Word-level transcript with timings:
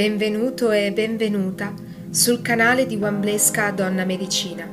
Benvenuto 0.00 0.70
e 0.70 0.92
benvenuta 0.92 1.74
sul 2.08 2.40
canale 2.40 2.86
di 2.86 2.96
Wamblesca 2.96 3.70
Donna 3.70 4.06
Medicina. 4.06 4.66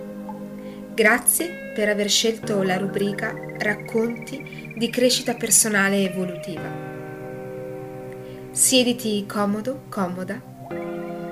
Grazie 0.94 1.74
per 1.76 1.90
aver 1.90 2.10
scelto 2.10 2.64
la 2.64 2.78
rubrica 2.78 3.36
Racconti 3.58 4.72
di 4.78 4.90
crescita 4.90 5.34
personale 5.34 6.10
evolutiva. 6.10 6.72
Siediti 8.52 9.26
comodo, 9.28 9.82
comoda 9.90 10.42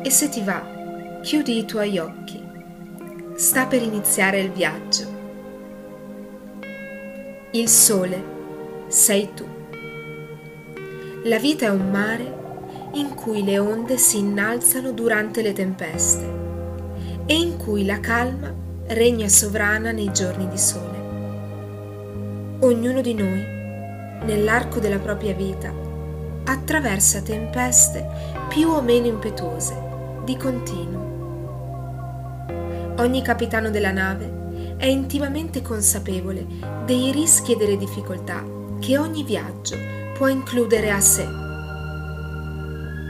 e 0.03 0.09
se 0.09 0.27
ti 0.27 0.41
va, 0.41 1.21
chiudi 1.23 1.57
i 1.59 1.65
tuoi 1.65 1.97
occhi. 1.97 2.43
Sta 3.35 3.65
per 3.65 3.81
iniziare 3.81 4.41
il 4.41 4.51
viaggio. 4.51 5.07
Il 7.51 7.69
sole 7.69 8.23
sei 8.89 9.29
tu. 9.33 9.47
La 11.23 11.39
vita 11.39 11.67
è 11.67 11.69
un 11.69 11.89
mare 11.89 12.43
in 12.95 13.13
cui 13.13 13.43
le 13.43 13.59
onde 13.59 13.97
si 13.97 14.19
innalzano 14.19 14.91
durante 14.91 15.41
le 15.41 15.51
tempeste 15.51 16.43
e 17.25 17.35
in 17.35 17.57
cui 17.57 17.85
la 17.85 17.99
calma 17.99 18.53
regna 18.87 19.27
sovrana 19.27 19.91
nei 19.91 20.11
giorni 20.13 20.47
di 20.47 20.57
sole. 20.57 21.03
Ognuno 22.59 23.01
di 23.01 23.13
noi, 23.13 23.43
nell'arco 24.23 24.79
della 24.79 24.99
propria 24.99 25.33
vita, 25.33 25.73
attraversa 26.45 27.21
tempeste 27.21 28.07
più 28.47 28.69
o 28.69 28.81
meno 28.81 29.07
impetuose, 29.07 29.75
di 30.23 30.37
continuo. 30.37 31.03
Ogni 32.97 33.21
capitano 33.21 33.69
della 33.71 33.91
nave 33.91 34.75
è 34.77 34.85
intimamente 34.85 35.61
consapevole 35.61 36.45
dei 36.85 37.11
rischi 37.11 37.53
e 37.53 37.57
delle 37.57 37.75
difficoltà 37.75 38.41
che 38.79 38.97
ogni 38.97 39.23
viaggio 39.23 39.75
può 40.13 40.27
includere 40.27 40.91
a 40.91 41.01
sé 41.01 41.43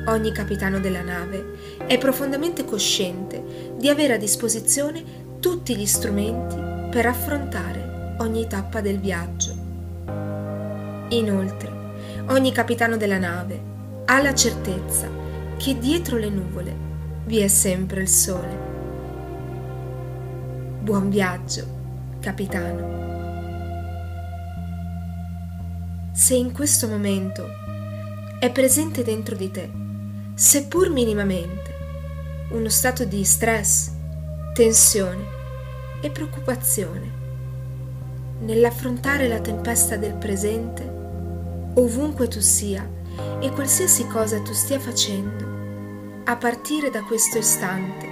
Ogni 0.07 0.31
capitano 0.31 0.79
della 0.79 1.01
nave 1.01 1.77
è 1.87 1.97
profondamente 1.97 2.63
cosciente 2.63 3.73
di 3.75 3.89
avere 3.89 4.13
a 4.13 4.17
disposizione 4.17 5.03
tutti 5.39 5.75
gli 5.75 5.87
strumenti 5.87 6.55
per 6.91 7.07
affrontare 7.07 8.15
ogni 8.19 8.45
tappa 8.45 8.81
del 8.81 8.99
viaggio. 8.99 9.55
Inoltre, 11.09 11.71
ogni 12.27 12.51
capitano 12.51 12.97
della 12.97 13.17
nave 13.17 13.59
ha 14.05 14.21
la 14.21 14.35
certezza 14.35 15.09
che 15.57 15.79
dietro 15.79 16.17
le 16.17 16.29
nuvole 16.29 16.75
vi 17.25 17.39
è 17.39 17.47
sempre 17.47 18.01
il 18.01 18.07
sole. 18.07 18.73
Buon 20.81 21.09
viaggio, 21.09 21.65
capitano. 22.19 22.93
Se 26.13 26.35
in 26.35 26.51
questo 26.51 26.87
momento 26.87 27.47
è 28.39 28.51
presente 28.51 29.03
dentro 29.03 29.35
di 29.35 29.49
te 29.49 29.83
seppur 30.37 30.89
minimamente, 30.89 31.73
uno 32.49 32.67
stato 32.67 33.05
di 33.05 33.23
stress, 33.23 33.89
tensione 34.53 35.23
e 36.01 36.09
preoccupazione 36.09 37.23
nell'affrontare 38.39 39.29
la 39.29 39.39
tempesta 39.39 39.95
del 39.95 40.15
presente, 40.15 40.83
ovunque 41.75 42.27
tu 42.27 42.41
sia 42.41 42.85
e 43.39 43.49
qualsiasi 43.51 44.07
cosa 44.07 44.41
tu 44.41 44.51
stia 44.51 44.77
facendo, 44.77 46.23
a 46.25 46.35
partire 46.35 46.89
da 46.89 47.01
questo 47.03 47.37
istante, 47.37 48.05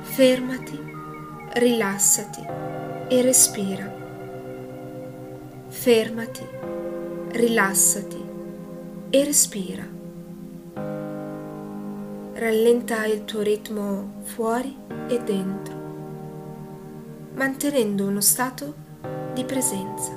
fermati, 0.00 0.76
rilassati 1.52 2.44
e 3.08 3.22
respira. 3.22 3.94
Fermati, 5.68 6.46
rilassati 7.30 8.24
e 9.10 9.24
respira 9.24 9.97
rallenta 12.38 13.04
il 13.04 13.24
tuo 13.24 13.40
ritmo 13.40 14.20
fuori 14.22 14.76
e 15.08 15.20
dentro, 15.24 15.74
mantenendo 17.34 18.06
uno 18.06 18.20
stato 18.20 18.74
di 19.34 19.42
presenza. 19.42 20.16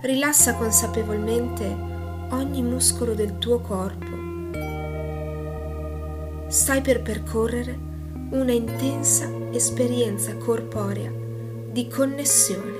Rilassa 0.00 0.54
consapevolmente 0.54 1.76
ogni 2.30 2.62
muscolo 2.62 3.12
del 3.12 3.36
tuo 3.36 3.60
corpo. 3.60 4.06
Stai 6.48 6.80
per 6.80 7.02
percorrere 7.02 7.78
una 8.30 8.52
intensa 8.52 9.28
esperienza 9.50 10.34
corporea 10.38 11.12
di 11.70 11.86
connessione. 11.86 12.78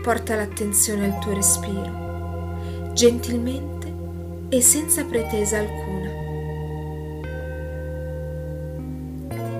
Porta 0.00 0.36
l'attenzione 0.36 1.04
al 1.04 1.18
tuo 1.18 1.34
respiro 1.34 2.07
gentilmente 2.98 3.94
e 4.48 4.60
senza 4.60 5.04
pretesa 5.04 5.58
alcuna. 5.58 6.10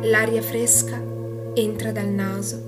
L'aria 0.02 0.42
fresca 0.42 1.00
entra 1.54 1.92
dal 1.92 2.08
naso 2.08 2.60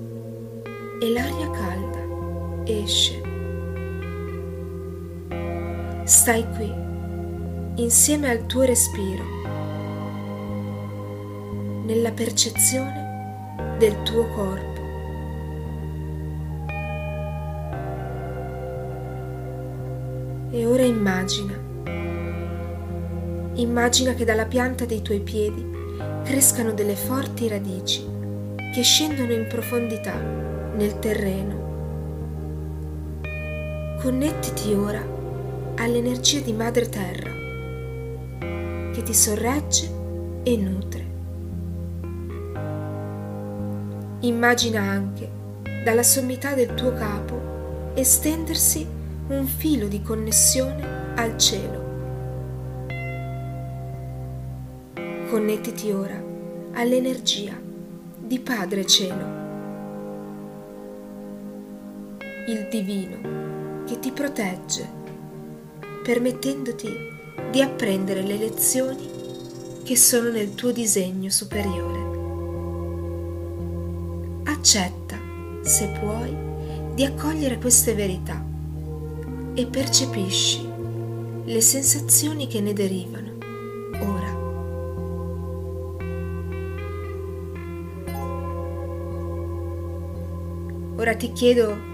e 1.01 1.09
l'aria 1.09 1.49
calda 1.49 2.63
esce. 2.63 3.21
Stai 6.05 6.47
qui 6.55 6.73
insieme 7.83 8.29
al 8.29 8.45
tuo 8.45 8.61
respiro, 8.61 9.23
nella 11.83 12.11
percezione 12.11 13.75
del 13.77 14.01
tuo 14.03 14.25
corpo. 14.27 14.70
E 20.53 20.65
ora 20.65 20.83
immagina, 20.83 21.53
immagina 23.53 24.13
che 24.13 24.25
dalla 24.25 24.43
pianta 24.43 24.83
dei 24.83 25.01
tuoi 25.01 25.21
piedi 25.21 25.65
crescano 26.25 26.73
delle 26.73 26.97
forti 26.97 27.47
radici 27.47 28.05
che 28.73 28.81
scendono 28.81 29.31
in 29.31 29.47
profondità 29.47 30.13
nel 30.75 30.99
terreno. 30.99 31.69
Connettiti 34.01 34.73
ora 34.73 35.01
all'energia 35.77 36.41
di 36.41 36.51
Madre 36.51 36.89
Terra 36.89 37.31
che 38.91 39.03
ti 39.03 39.13
sorregge 39.13 39.89
e 40.43 40.57
nutre. 40.57 41.05
Immagina 44.19 44.81
anche 44.81 45.29
dalla 45.85 46.03
sommità 46.03 46.55
del 46.55 46.73
tuo 46.73 46.91
capo 46.91 47.93
estendersi 47.93 48.99
un 49.37 49.47
filo 49.47 49.87
di 49.87 50.01
connessione 50.01 51.13
al 51.15 51.37
cielo. 51.37 51.89
Connettiti 55.29 55.91
ora 55.91 56.21
all'energia 56.73 57.57
di 58.17 58.39
Padre 58.39 58.85
Cielo, 58.85 59.39
il 62.47 62.67
divino 62.69 63.83
che 63.85 63.99
ti 63.99 64.11
protegge, 64.11 64.89
permettendoti 66.03 66.89
di 67.49 67.61
apprendere 67.61 68.23
le 68.23 68.37
lezioni 68.37 69.09
che 69.83 69.95
sono 69.95 70.29
nel 70.29 70.55
tuo 70.55 70.71
disegno 70.71 71.29
superiore. 71.29 71.99
Accetta, 74.43 75.17
se 75.61 75.87
puoi, 75.99 76.35
di 76.93 77.05
accogliere 77.05 77.57
queste 77.57 77.93
verità 77.93 78.49
e 79.53 79.65
percepisci 79.65 80.69
le 81.43 81.61
sensazioni 81.61 82.47
che 82.47 82.61
ne 82.61 82.73
derivano 82.73 83.31
ora. 83.99 84.39
Ora 90.95 91.15
ti 91.15 91.31
chiedo 91.33 91.89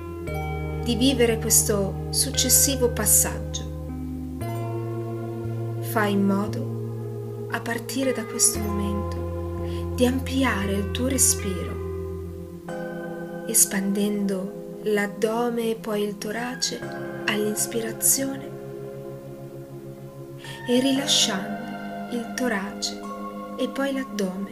di 0.84 0.96
vivere 0.96 1.40
questo 1.40 2.08
successivo 2.10 2.90
passaggio. 2.90 3.66
Fai 5.80 6.12
in 6.12 6.26
modo, 6.26 7.48
a 7.52 7.60
partire 7.60 8.12
da 8.12 8.24
questo 8.26 8.60
momento, 8.60 9.96
di 9.96 10.06
ampliare 10.06 10.74
il 10.74 10.92
tuo 10.92 11.08
respiro, 11.08 12.66
espandendo 13.48 14.80
l'addome 14.84 15.72
e 15.72 15.76
poi 15.76 16.04
il 16.04 16.18
torace 16.18 17.07
all'inspirazione 17.28 18.50
e 20.68 20.80
rilasciando 20.80 22.16
il 22.16 22.34
torace 22.36 23.00
e 23.58 23.70
poi 23.70 23.94
l'addome 23.94 24.52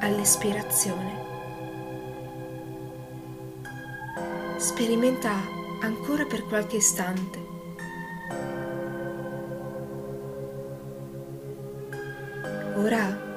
all'espirazione. 0.00 1.28
Sperimenta 4.56 5.32
ancora 5.80 6.24
per 6.24 6.44
qualche 6.46 6.76
istante. 6.76 7.48
Ora 12.76 13.28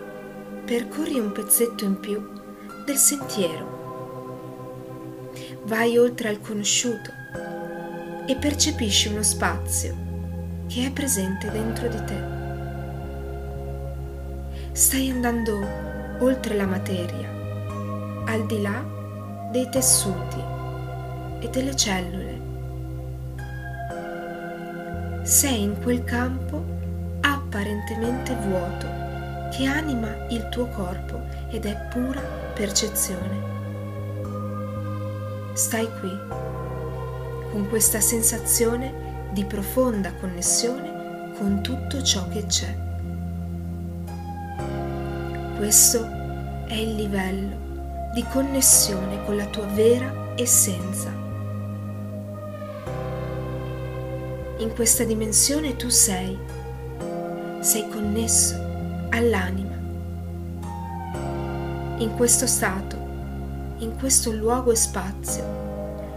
percorri 0.66 1.20
un 1.20 1.32
pezzetto 1.32 1.84
in 1.84 2.00
più 2.00 2.22
del 2.86 2.98
sentiero 2.98 3.82
vai 5.64 5.98
oltre 5.98 6.30
al 6.30 6.40
conosciuto 6.40 7.23
e 8.26 8.36
percepisci 8.36 9.10
uno 9.10 9.24
spazio 9.24 9.96
che 10.68 10.86
è 10.86 10.92
presente 10.92 11.52
dentro 11.52 11.88
di 11.88 12.04
te. 12.06 12.24
Stai 14.72 15.10
andando 15.10 15.60
oltre 16.20 16.56
la 16.56 16.66
materia, 16.66 17.30
al 18.26 18.46
di 18.46 18.62
là 18.62 18.84
dei 19.52 19.70
tessuti 19.70 20.42
e 21.40 21.50
delle 21.50 21.76
cellule. 21.76 22.42
Sei 25.24 25.62
in 25.62 25.82
quel 25.82 26.04
campo 26.04 26.64
apparentemente 27.22 28.36
vuoto 28.36 28.88
che 29.52 29.66
anima 29.66 30.26
il 30.30 30.50
tuo 30.50 30.68
corpo 30.70 31.22
ed 31.50 31.66
è 31.66 31.88
pura 31.92 32.22
percezione. 32.54 33.52
Stai 35.54 35.88
qui 36.00 36.53
con 37.54 37.70
questa 37.70 38.02
sensazione 38.02 39.30
di 39.32 39.46
profonda 39.46 40.12
connessione 40.16 41.34
con 41.38 41.62
tutto 41.62 42.02
ciò 42.02 42.28
che 42.28 42.48
c'è. 42.48 42.76
Questo 45.56 46.04
è 46.66 46.74
il 46.74 46.96
livello 46.96 48.12
di 48.12 48.26
connessione 48.32 49.24
con 49.24 49.36
la 49.36 49.46
tua 49.46 49.68
vera 49.68 50.34
essenza. 50.36 51.12
In 54.58 54.72
questa 54.74 55.04
dimensione 55.04 55.76
tu 55.76 55.90
sei, 55.90 56.36
sei 57.60 57.88
connesso 57.88 58.56
all'anima. 59.12 59.78
In 61.98 62.16
questo 62.18 62.48
stato, 62.48 62.98
in 63.78 63.96
questo 64.00 64.32
luogo 64.32 64.72
e 64.72 64.76
spazio, 64.76 65.44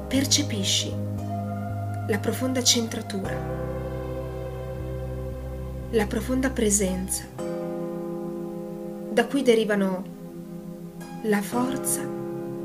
percepisci 0.08 1.04
la 2.08 2.18
profonda 2.20 2.62
centratura, 2.62 3.36
la 5.90 6.06
profonda 6.06 6.50
presenza, 6.50 7.24
da 9.10 9.26
cui 9.26 9.42
derivano 9.42 10.04
la 11.22 11.42
forza 11.42 12.02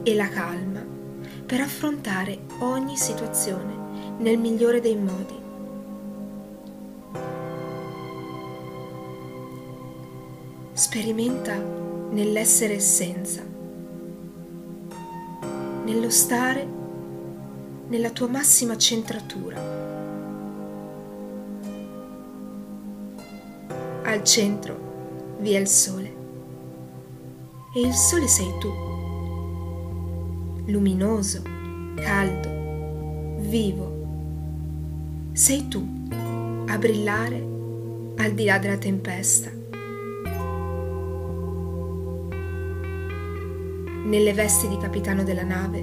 e 0.03 0.13
la 0.13 0.29
calma 0.29 0.85
per 1.43 1.59
affrontare 1.59 2.41
ogni 2.59 2.95
situazione 2.95 4.15
nel 4.19 4.37
migliore 4.37 4.79
dei 4.79 4.95
modi. 4.95 5.39
Sperimenta 10.73 11.55
nell'essere 12.11 12.75
essenza, 12.75 13.41
nello 15.83 16.09
stare 16.11 16.80
nella 17.91 18.09
tua 18.11 18.29
massima 18.29 18.77
centratura. 18.77 19.59
Al 24.03 24.23
centro 24.23 25.35
vi 25.39 25.51
è 25.51 25.59
il 25.59 25.67
sole 25.67 26.15
e 27.75 27.81
il 27.81 27.91
sole 27.93 28.27
sei 28.29 28.49
tu, 28.61 28.71
luminoso, 30.67 31.41
caldo, 31.95 33.39
vivo. 33.41 33.99
Sei 35.33 35.67
tu 35.67 35.85
a 36.67 36.77
brillare 36.77 37.45
al 38.15 38.31
di 38.31 38.45
là 38.45 38.57
della 38.57 38.77
tempesta. 38.77 39.51
Nelle 44.05 44.33
vesti 44.33 44.69
di 44.69 44.77
capitano 44.77 45.23
della 45.23 45.43
nave, 45.43 45.81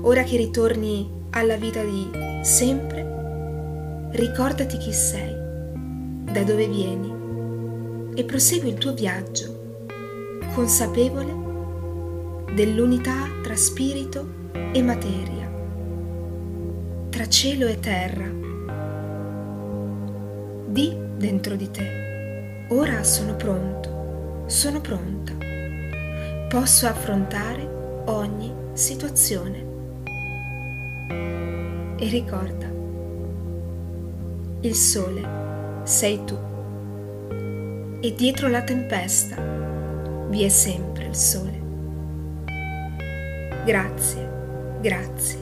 ora 0.00 0.22
che 0.22 0.38
ritorni 0.38 1.20
alla 1.34 1.56
vita 1.56 1.82
di 1.82 2.10
sempre, 2.42 4.10
ricordati 4.12 4.76
chi 4.76 4.92
sei, 4.92 5.34
da 5.34 6.42
dove 6.42 6.68
vieni 6.68 8.10
e 8.14 8.24
prosegui 8.24 8.68
il 8.68 8.74
tuo 8.74 8.92
viaggio 8.92 9.86
consapevole 10.54 11.40
dell'unità 12.52 13.30
tra 13.42 13.56
spirito 13.56 14.50
e 14.72 14.82
materia, 14.82 15.50
tra 17.08 17.26
cielo 17.28 17.66
e 17.66 17.80
terra. 17.80 18.30
Di 20.66 20.94
dentro 21.16 21.56
di 21.56 21.70
te, 21.70 22.66
ora 22.68 23.02
sono 23.02 23.36
pronto, 23.36 24.44
sono 24.48 24.82
pronta, 24.82 25.32
posso 26.48 26.86
affrontare 26.86 28.02
ogni 28.06 28.52
situazione. 28.74 29.71
E 31.08 32.08
ricorda, 32.08 32.70
il 34.60 34.74
sole 34.74 35.40
sei 35.84 36.24
tu 36.24 36.38
e 38.00 38.14
dietro 38.14 38.48
la 38.48 38.62
tempesta 38.62 39.36
vi 40.28 40.42
è 40.42 40.48
sempre 40.48 41.06
il 41.06 41.14
sole. 41.14 41.60
Grazie, 43.64 44.28
grazie, 44.80 45.38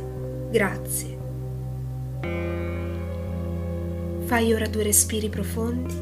grazie. 0.51 1.19
Fai 4.25 4.53
ora 4.53 4.67
due 4.67 4.83
respiri 4.83 5.29
profondi 5.29 5.95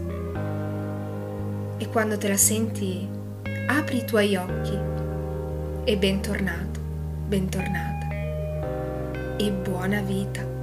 e 1.78 1.88
quando 1.88 2.19
te 2.19 2.28
la 2.28 2.37
senti 2.37 3.08
apri 3.69 3.99
i 3.99 4.05
tuoi 4.05 4.37
occhi 4.37 4.78
e 5.84 5.96
bentornato, 5.96 6.81
bentornata 7.26 7.97
e 9.38 9.50
buona 9.50 10.02
vita. 10.02 10.57